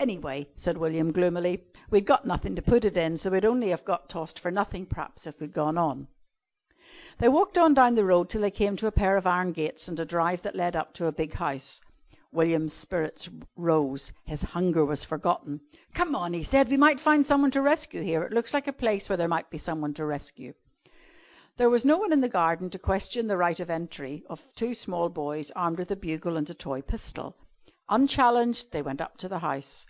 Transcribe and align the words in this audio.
"Anyway," 0.00 0.48
said 0.56 0.78
William 0.78 1.10
gloomily, 1.10 1.66
"we'd 1.90 2.06
got 2.06 2.24
nothin' 2.24 2.54
to 2.54 2.62
put 2.62 2.84
it 2.84 2.96
in, 2.96 3.18
so 3.18 3.30
we'd 3.30 3.44
only 3.44 3.72
of 3.72 3.84
got 3.84 4.08
tossed 4.08 4.38
for 4.38 4.48
nothin', 4.48 4.86
p'raps, 4.86 5.26
if 5.26 5.40
we'd 5.40 5.52
gone 5.52 5.76
on." 5.76 6.06
They 7.18 7.28
walked 7.28 7.58
on 7.58 7.74
down 7.74 7.96
the 7.96 8.04
road 8.04 8.30
till 8.30 8.42
they 8.42 8.50
came 8.52 8.76
to 8.76 8.86
a 8.86 8.92
pair 8.92 9.16
of 9.16 9.26
iron 9.26 9.50
gates 9.50 9.88
and 9.88 9.98
a 9.98 10.04
drive 10.04 10.42
that 10.42 10.54
led 10.54 10.76
up 10.76 10.94
to 10.94 11.06
a 11.06 11.10
big 11.12 11.32
house. 11.34 11.80
William's 12.30 12.72
spirits 12.72 13.28
rose. 13.56 14.12
His 14.24 14.42
hunger 14.54 14.84
was 14.84 15.04
forgotten. 15.04 15.62
"Come 15.94 16.14
on!" 16.14 16.32
he 16.32 16.44
said. 16.44 16.68
"We 16.68 16.76
might 16.76 17.00
find 17.00 17.26
someone 17.26 17.50
to 17.50 17.60
rescue 17.60 18.02
here. 18.02 18.22
It 18.22 18.32
looks 18.32 18.54
like 18.54 18.68
a 18.68 18.72
place 18.72 19.08
where 19.08 19.16
there 19.16 19.26
might 19.26 19.50
be 19.50 19.58
someone 19.58 19.94
to 19.94 20.04
rescue." 20.04 20.54
There 21.56 21.70
was 21.70 21.84
no 21.84 21.96
one 21.98 22.12
in 22.12 22.20
the 22.20 22.28
garden 22.28 22.70
to 22.70 22.78
question 22.78 23.26
the 23.26 23.36
right 23.36 23.58
of 23.58 23.68
entry 23.68 24.22
of 24.30 24.54
two 24.54 24.74
small 24.74 25.08
boys 25.08 25.50
armed 25.56 25.78
with 25.78 25.90
a 25.90 25.96
bugle 25.96 26.36
and 26.36 26.48
a 26.48 26.54
toy 26.54 26.82
pistol. 26.82 27.34
Unchallenged 27.90 28.70
they 28.70 28.82
went 28.82 29.00
up 29.00 29.16
to 29.16 29.30
the 29.30 29.38
house. 29.38 29.86